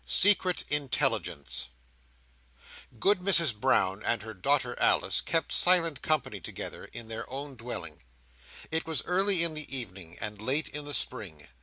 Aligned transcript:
Secret 0.03 0.63
Intelligence 0.71 1.67
Good 2.99 3.19
Mrs 3.19 3.53
Brown 3.55 4.01
and 4.01 4.23
her 4.23 4.33
daughter 4.33 4.75
Alice 4.79 5.21
kept 5.21 5.51
silent 5.51 6.01
company 6.01 6.39
together, 6.39 6.85
in 6.85 7.07
their 7.07 7.29
own 7.29 7.55
dwelling. 7.55 8.01
It 8.71 8.87
was 8.87 9.03
early 9.05 9.43
in 9.43 9.53
the 9.53 9.77
evening, 9.77 10.17
and 10.19 10.41
late 10.41 10.67
in 10.69 10.85
the 10.85 10.95
spring. 10.95 11.47